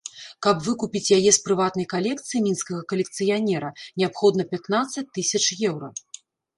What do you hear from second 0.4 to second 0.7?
Каб